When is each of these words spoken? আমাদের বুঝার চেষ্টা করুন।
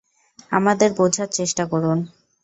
আমাদের 0.51 0.89
বুঝার 0.93 1.29
চেষ্টা 1.31 1.63
করুন। 1.65 1.97